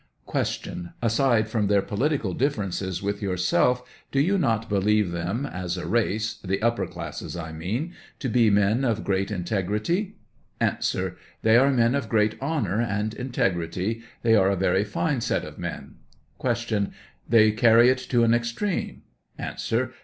[0.25, 0.89] Q.
[0.99, 4.19] Aside from their political difiierences with your 105 self, do.
[4.19, 8.83] you not believe them as a race— the upper classes, I mean— to be men
[8.83, 10.15] of great integrity?
[10.59, 10.79] A.
[11.43, 15.59] They are men of great honor and integrity; they are a very fine set of
[15.59, 15.97] men.
[16.41, 16.87] Q.
[17.29, 19.03] They carry it to an extreme